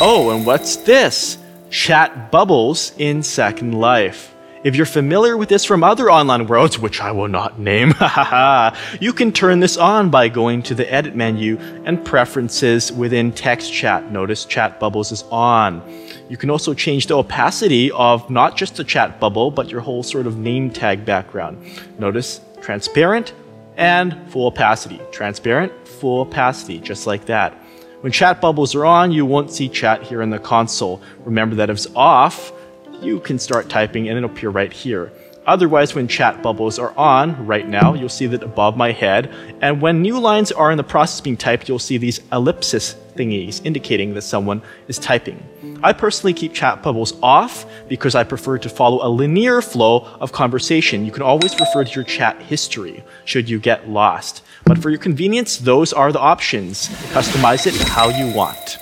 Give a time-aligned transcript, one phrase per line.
[0.00, 1.38] Oh, and what's this?
[1.70, 4.32] Chat bubbles in Second Life.
[4.62, 7.92] If you're familiar with this from other online worlds, which I will not name,
[9.00, 13.72] you can turn this on by going to the edit menu and preferences within text
[13.72, 14.12] chat.
[14.12, 15.82] Notice chat bubbles is on.
[16.28, 20.04] You can also change the opacity of not just the chat bubble, but your whole
[20.04, 21.60] sort of name tag background.
[21.98, 23.32] Notice transparent
[23.76, 25.00] and full opacity.
[25.10, 27.56] Transparent, full opacity, just like that.
[28.00, 31.02] When chat bubbles are on, you won't see chat here in the console.
[31.24, 32.52] Remember that if it's off,
[33.00, 35.12] you can start typing and it'll appear right here.
[35.46, 39.34] Otherwise, when chat bubbles are on right now, you'll see that above my head.
[39.60, 43.60] And when new lines are in the process being typed, you'll see these ellipsis thingies
[43.64, 45.42] indicating that someone is typing.
[45.82, 50.32] I personally keep chat bubbles off because I prefer to follow a linear flow of
[50.32, 51.04] conversation.
[51.04, 54.42] You can always refer to your chat history should you get lost.
[54.64, 56.88] But for your convenience, those are the options.
[57.12, 58.78] Customize it how you want.